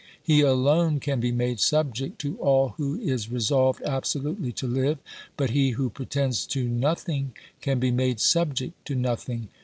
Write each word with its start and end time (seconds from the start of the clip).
He 0.23 0.41
alone 0.41 0.99
can 0.99 1.19
be 1.19 1.31
made 1.31 1.59
subject 1.59 2.17
to 2.21 2.35
all 2.39 2.69
who 2.69 2.95
is 2.99 3.31
resolved 3.31 3.83
absolutely 3.83 4.51
to 4.53 4.65
live, 4.65 4.97
but 5.37 5.51
he 5.51 5.69
who 5.77 5.91
pretends 5.91 6.47
to 6.47 6.67
nothing 6.67 7.33
can 7.61 7.77
be 7.79 7.91
made 7.91 8.19
subject 8.19 8.83
to 8.87 8.95
nothing. 8.95 9.49